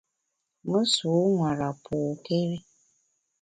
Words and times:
Me 0.69 0.79
nsu 0.83 1.09
nwera 1.31 1.69
pôkéri. 1.83 2.57